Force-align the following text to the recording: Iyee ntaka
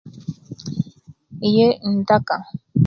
Iyee 1.47 1.69
ntaka 2.01 2.35